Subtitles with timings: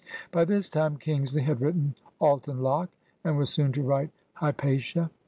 [0.31, 2.89] By this time Kingsley had written "Alton Locke''
[3.23, 5.11] and was soon to write "Hypatia."